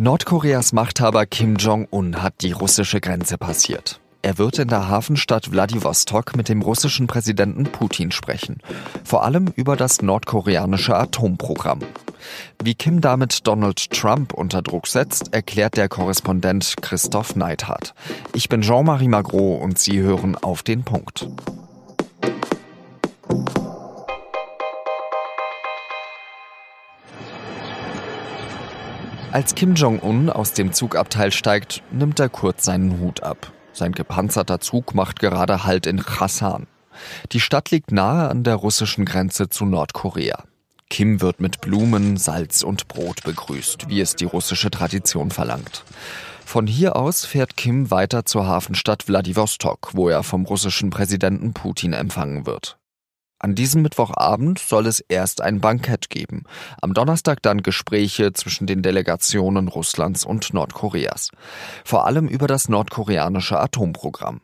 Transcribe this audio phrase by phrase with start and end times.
[0.00, 4.00] Nordkoreas Machthaber Kim Jong-un hat die russische Grenze passiert.
[4.22, 8.58] Er wird in der Hafenstadt Wladiwostok mit dem russischen Präsidenten Putin sprechen.
[9.02, 11.80] Vor allem über das nordkoreanische Atomprogramm.
[12.62, 17.92] Wie Kim damit Donald Trump unter Druck setzt, erklärt der Korrespondent Christoph Neithardt.
[18.34, 21.26] Ich bin Jean-Marie Magro und Sie hören auf den Punkt.
[29.30, 33.52] Als Kim Jong-un aus dem Zugabteil steigt, nimmt er kurz seinen Hut ab.
[33.74, 36.66] Sein gepanzerter Zug macht gerade Halt in Chassan.
[37.32, 40.44] Die Stadt liegt nahe an der russischen Grenze zu Nordkorea.
[40.88, 45.84] Kim wird mit Blumen, Salz und Brot begrüßt, wie es die russische Tradition verlangt.
[46.46, 51.92] Von hier aus fährt Kim weiter zur Hafenstadt Wladiwostok, wo er vom russischen Präsidenten Putin
[51.92, 52.78] empfangen wird.
[53.40, 56.42] An diesem Mittwochabend soll es erst ein Bankett geben,
[56.82, 61.30] am Donnerstag dann Gespräche zwischen den Delegationen Russlands und Nordkoreas,
[61.84, 64.40] vor allem über das nordkoreanische Atomprogramm.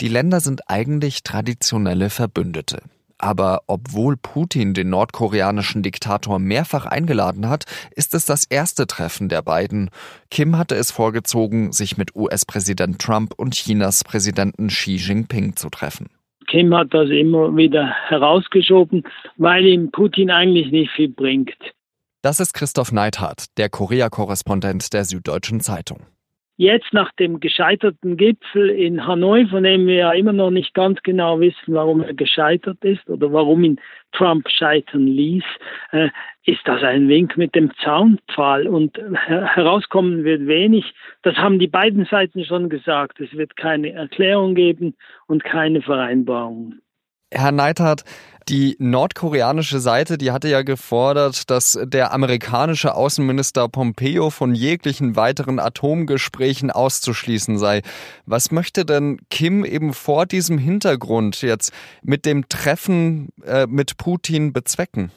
[0.00, 2.82] Die Länder sind eigentlich traditionelle Verbündete.
[3.18, 7.64] Aber obwohl Putin den nordkoreanischen Diktator mehrfach eingeladen hat,
[7.94, 9.90] ist es das erste Treffen der beiden.
[10.30, 16.08] Kim hatte es vorgezogen, sich mit US-Präsident Trump und Chinas Präsidenten Xi Jinping zu treffen.
[16.50, 19.04] Kim hat das immer wieder herausgeschoben,
[19.36, 21.54] weil ihm Putin eigentlich nicht viel bringt.
[22.22, 26.00] Das ist Christoph Neithardt, der Korea-Korrespondent der Süddeutschen Zeitung.
[26.60, 31.00] Jetzt nach dem gescheiterten Gipfel in Hanoi, von dem wir ja immer noch nicht ganz
[31.02, 33.80] genau wissen, warum er gescheitert ist oder warum ihn
[34.12, 35.42] Trump scheitern ließ,
[35.92, 36.10] äh,
[36.44, 40.84] ist das ein Wink mit dem Zaunpfahl und herauskommen wird wenig.
[41.22, 43.20] Das haben die beiden Seiten schon gesagt.
[43.20, 44.94] Es wird keine Erklärung geben
[45.28, 46.74] und keine Vereinbarung.
[47.32, 48.04] Herr Neithardt,
[48.50, 55.60] die nordkoreanische Seite, die hatte ja gefordert, dass der amerikanische Außenminister Pompeo von jeglichen weiteren
[55.60, 57.82] Atomgesprächen auszuschließen sei.
[58.26, 64.52] Was möchte denn Kim eben vor diesem Hintergrund jetzt mit dem Treffen äh, mit Putin
[64.52, 65.12] bezwecken?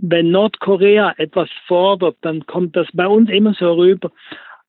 [0.00, 4.10] Wenn Nordkorea etwas fordert, dann kommt das bei uns immer so rüber,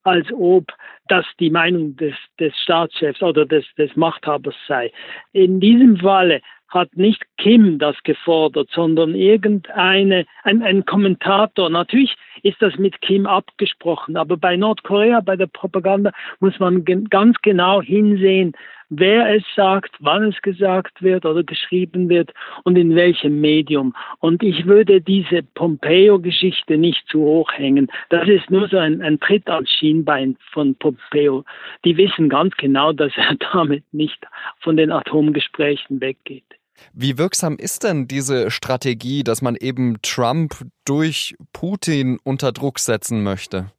[0.03, 0.65] als ob
[1.09, 4.91] das die Meinung des, des Staatschefs oder des, des Machthabers sei.
[5.31, 6.41] In diesem Falle
[6.73, 11.69] hat nicht Kim das gefordert, sondern irgendeine, ein, ein Kommentator.
[11.69, 17.35] Natürlich ist das mit Kim abgesprochen, aber bei Nordkorea, bei der Propaganda muss man ganz
[17.41, 18.53] genau hinsehen,
[18.89, 22.31] wer es sagt, wann es gesagt wird oder geschrieben wird
[22.63, 23.93] und in welchem Medium.
[24.19, 27.91] Und ich würde diese Pompeo-Geschichte nicht zu hoch hängen.
[28.09, 31.43] Das ist nur so ein, ein Tritt als Schienbein von Pompeo.
[31.83, 34.25] Die wissen ganz genau, dass er damit nicht
[34.61, 36.45] von den Atomgesprächen weggeht.
[36.93, 40.53] Wie wirksam ist denn diese Strategie, dass man eben Trump
[40.85, 43.71] durch Putin unter Druck setzen möchte?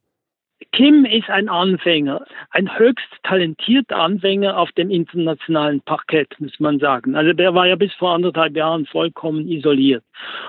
[0.73, 7.15] Kim ist ein Anfänger, ein höchst talentierter Anfänger auf dem internationalen Parkett, muss man sagen.
[7.15, 10.03] Also der war ja bis vor anderthalb Jahren vollkommen isoliert.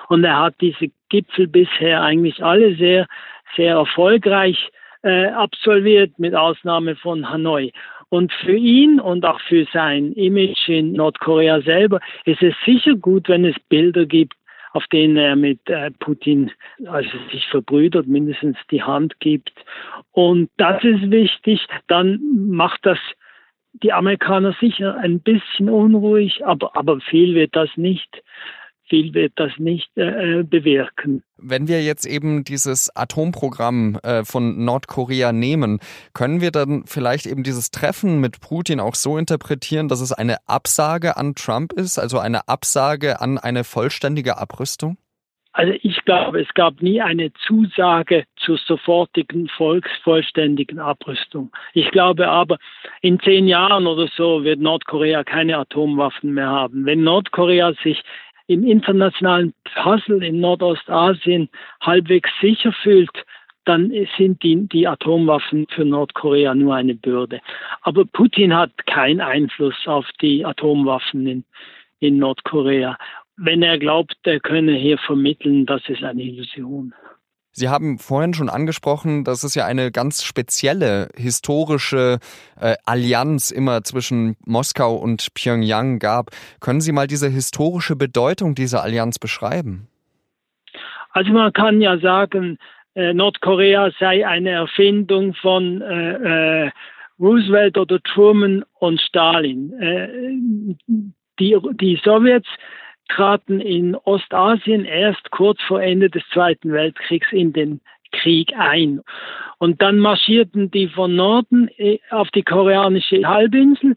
[0.07, 3.07] Und er hat diese Gipfel bisher eigentlich alle sehr,
[3.55, 4.71] sehr erfolgreich
[5.03, 7.71] äh, absolviert, mit Ausnahme von Hanoi.
[8.09, 13.27] Und für ihn und auch für sein Image in Nordkorea selber ist es sicher gut,
[13.29, 14.33] wenn es Bilder gibt,
[14.73, 16.51] auf denen er mit äh, Putin
[16.85, 19.53] also sich verbrüdert, mindestens die Hand gibt.
[20.11, 21.65] Und das ist wichtig.
[21.87, 22.99] Dann macht das
[23.83, 28.23] die Amerikaner sicher ein bisschen unruhig, aber, aber viel wird das nicht
[28.87, 31.23] viel wird das nicht äh, bewirken.
[31.37, 35.79] Wenn wir jetzt eben dieses Atomprogramm äh, von Nordkorea nehmen,
[36.13, 40.37] können wir dann vielleicht eben dieses Treffen mit Putin auch so interpretieren, dass es eine
[40.47, 44.97] Absage an Trump ist, also eine Absage an eine vollständige Abrüstung?
[45.57, 51.49] Also ich glaube, es gab nie eine Zusage zur sofortigen volksvollständigen Abrüstung.
[51.73, 52.57] Ich glaube aber,
[53.01, 56.85] in zehn Jahren oder so wird Nordkorea keine Atomwaffen mehr haben.
[56.85, 58.03] Wenn Nordkorea sich
[58.47, 61.49] im internationalen Puzzle in Nordostasien
[61.81, 63.25] halbwegs sicher fühlt,
[63.65, 67.41] dann sind die, die Atomwaffen für Nordkorea nur eine Bürde.
[67.81, 71.43] Aber Putin hat keinen Einfluss auf die Atomwaffen in,
[71.99, 72.97] in Nordkorea.
[73.37, 76.93] Wenn er glaubt, er könne hier vermitteln, das ist eine Illusion.
[77.57, 82.19] Sie haben vorhin schon angesprochen, dass es ja eine ganz spezielle historische
[82.59, 86.31] äh, Allianz immer zwischen Moskau und Pyongyang gab.
[86.59, 89.87] Können Sie mal diese historische Bedeutung dieser Allianz beschreiben?
[91.11, 92.57] Also man kann ja sagen,
[92.93, 96.71] äh, Nordkorea sei eine Erfindung von äh, äh
[97.17, 99.71] Roosevelt oder Truman und Stalin.
[99.79, 100.09] Äh,
[101.39, 102.49] die, die Sowjets
[103.09, 107.81] traten in Ostasien erst kurz vor Ende des Zweiten Weltkriegs in den
[108.11, 109.01] Krieg ein.
[109.57, 113.95] Und dann marschierten die von Norden äh, auf die koreanische Halbinsel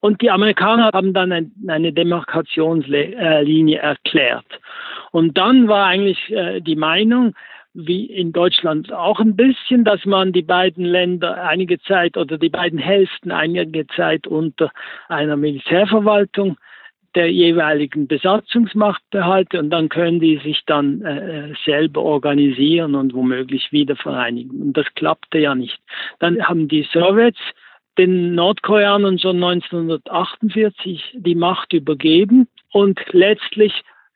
[0.00, 1.32] und die Amerikaner haben dann
[1.66, 4.44] eine Demarkationslinie erklärt.
[5.12, 7.34] Und dann war eigentlich äh, die Meinung,
[7.72, 12.50] wie in Deutschland auch ein bisschen, dass man die beiden Länder einige Zeit oder die
[12.50, 14.70] beiden Hälften einige Zeit unter
[15.08, 16.58] einer Militärverwaltung
[17.14, 23.70] der jeweiligen Besatzungsmacht behalte und dann können die sich dann äh, selber organisieren und womöglich
[23.72, 24.60] wieder vereinigen.
[24.60, 25.78] Und das klappte ja nicht.
[26.18, 27.38] Dann haben die Sowjets
[27.98, 33.72] den Nordkoreanern schon 1948 die Macht übergeben und letztlich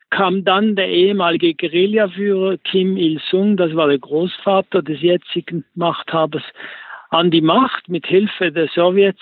[0.09, 6.43] kam dann der ehemalige Guerillaführer Kim Il-sung, das war der Großvater des jetzigen Machthabers,
[7.09, 9.21] an die Macht mit Hilfe der Sowjets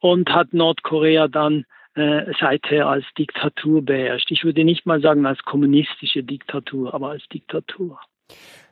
[0.00, 1.64] und hat Nordkorea dann
[1.94, 4.30] äh, seither als Diktatur beherrscht.
[4.30, 7.98] Ich würde nicht mal sagen als kommunistische Diktatur, aber als Diktatur.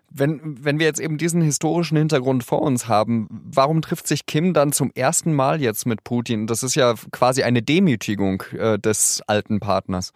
[0.09, 4.55] Wenn, wenn wir jetzt eben diesen historischen Hintergrund vor uns haben, warum trifft sich Kim
[4.55, 6.47] dann zum ersten Mal jetzt mit Putin?
[6.47, 10.13] Das ist ja quasi eine Demütigung äh, des alten Partners.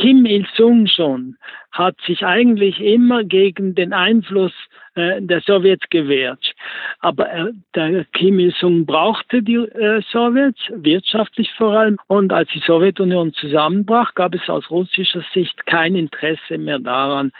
[0.00, 1.36] Kim Il-sung schon
[1.72, 4.52] hat sich eigentlich immer gegen den Einfluss
[4.94, 6.54] äh, der Sowjets gewehrt.
[7.00, 11.98] Aber äh, der Kim Il-sung brauchte die äh, Sowjets, wirtschaftlich vor allem.
[12.06, 17.30] Und als die Sowjetunion zusammenbrach, gab es aus russischer Sicht kein Interesse mehr daran,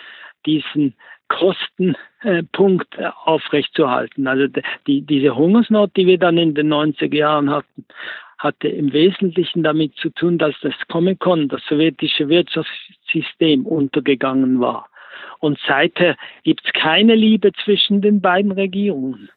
[0.45, 0.95] diesen
[1.29, 4.27] Kostenpunkt äh, aufrechtzuerhalten.
[4.27, 4.49] Also
[4.87, 7.87] die, diese Hungersnot, die wir dann in den 90er Jahren hatten,
[8.41, 14.89] hatte im Wesentlichen damit zu tun, dass das Comecon, das sowjetische Wirtschaftssystem, untergegangen war.
[15.41, 19.29] Und seither gibt es keine Liebe zwischen den beiden Regierungen.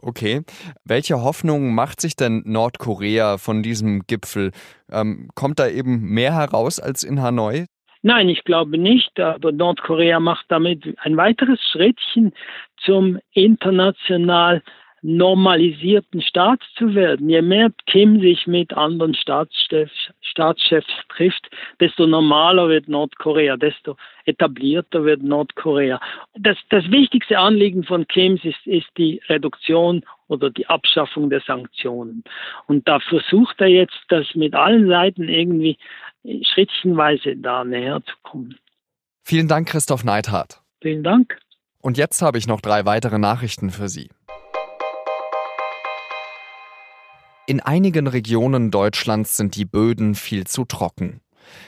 [0.00, 0.42] Okay.
[0.84, 4.52] Welche Hoffnung macht sich denn Nordkorea von diesem Gipfel?
[4.90, 7.66] Ähm, kommt da eben mehr heraus als in Hanoi?
[8.02, 12.32] Nein, ich glaube nicht, aber Nordkorea macht damit ein weiteres Schrittchen
[12.78, 14.62] zum international
[15.02, 17.28] normalisierten Staat zu werden.
[17.28, 21.48] Je mehr Kim sich mit anderen Staatschefs, Staatschefs trifft,
[21.80, 26.00] desto normaler wird Nordkorea, desto etablierter wird Nordkorea.
[26.38, 32.24] Das, das wichtigste Anliegen von Kim ist, ist die Reduktion oder die Abschaffung der Sanktionen.
[32.66, 35.78] Und da versucht er jetzt, das mit allen Seiten irgendwie
[36.42, 38.56] schrittchenweise da näher zu kommen.
[39.24, 40.60] Vielen Dank, Christoph Neithardt.
[40.80, 41.38] Vielen Dank.
[41.80, 44.08] Und jetzt habe ich noch drei weitere Nachrichten für Sie.
[47.48, 51.22] In einigen Regionen Deutschlands sind die Böden viel zu trocken.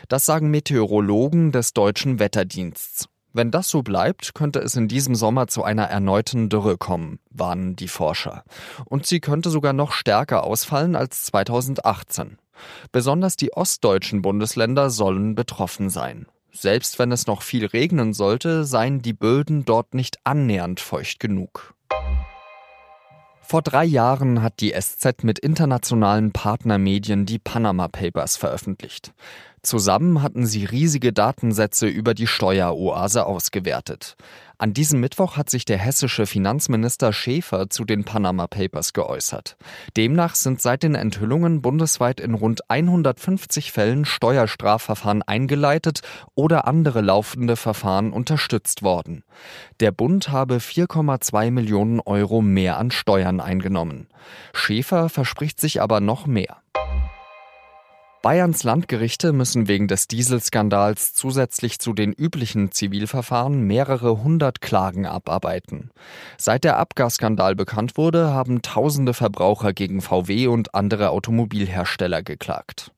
[0.08, 3.08] Das sagen Meteorologen des deutschen Wetterdiensts.
[3.32, 7.76] Wenn das so bleibt, könnte es in diesem Sommer zu einer erneuten Dürre kommen, warnen
[7.76, 8.44] die Forscher.
[8.84, 12.36] Und sie könnte sogar noch stärker ausfallen als 2018.
[12.92, 16.26] Besonders die ostdeutschen Bundesländer sollen betroffen sein.
[16.52, 21.74] Selbst wenn es noch viel regnen sollte, seien die Böden dort nicht annähernd feucht genug.
[23.50, 29.12] Vor drei Jahren hat die SZ mit internationalen Partnermedien die Panama Papers veröffentlicht.
[29.62, 34.16] Zusammen hatten sie riesige Datensätze über die Steueroase ausgewertet.
[34.56, 39.56] An diesem Mittwoch hat sich der hessische Finanzminister Schäfer zu den Panama Papers geäußert.
[39.96, 46.00] Demnach sind seit den Enthüllungen bundesweit in rund 150 Fällen Steuerstrafverfahren eingeleitet
[46.34, 49.25] oder andere laufende Verfahren unterstützt worden.
[49.80, 54.08] Der Bund habe 4,2 Millionen Euro mehr an Steuern eingenommen.
[54.52, 56.58] Schäfer verspricht sich aber noch mehr.
[58.22, 65.90] Bayerns Landgerichte müssen wegen des Dieselskandals zusätzlich zu den üblichen Zivilverfahren mehrere hundert Klagen abarbeiten.
[66.36, 72.92] Seit der Abgasskandal bekannt wurde, haben tausende Verbraucher gegen VW und andere Automobilhersteller geklagt.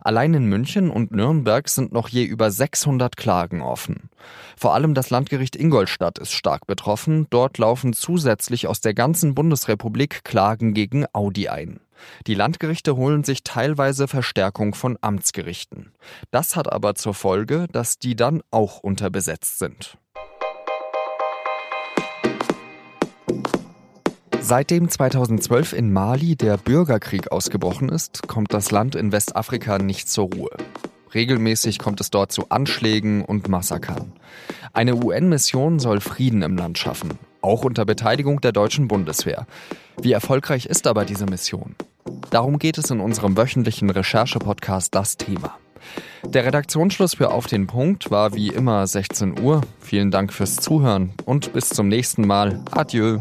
[0.00, 4.10] Allein in München und Nürnberg sind noch je über 600 Klagen offen.
[4.56, 7.26] Vor allem das Landgericht Ingolstadt ist stark betroffen.
[7.30, 11.80] Dort laufen zusätzlich aus der ganzen Bundesrepublik Klagen gegen Audi ein.
[12.26, 15.92] Die Landgerichte holen sich teilweise Verstärkung von Amtsgerichten.
[16.30, 19.98] Das hat aber zur Folge, dass die dann auch unterbesetzt sind.
[24.48, 30.32] Seitdem 2012 in Mali der Bürgerkrieg ausgebrochen ist, kommt das Land in Westafrika nicht zur
[30.32, 30.56] Ruhe.
[31.12, 34.14] Regelmäßig kommt es dort zu Anschlägen und Massakern.
[34.72, 39.46] Eine UN-Mission soll Frieden im Land schaffen, auch unter Beteiligung der deutschen Bundeswehr.
[40.00, 41.74] Wie erfolgreich ist aber diese Mission?
[42.30, 45.58] Darum geht es in unserem wöchentlichen Recherche-Podcast Das Thema.
[46.24, 49.60] Der Redaktionsschluss für Auf den Punkt war wie immer 16 Uhr.
[49.78, 52.64] Vielen Dank fürs Zuhören und bis zum nächsten Mal.
[52.70, 53.18] Adieu.